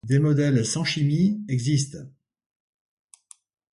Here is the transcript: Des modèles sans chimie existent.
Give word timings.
Des 0.03 0.17
modèles 0.17 0.65
sans 0.65 0.83
chimie 0.83 1.45
existent. 1.47 2.07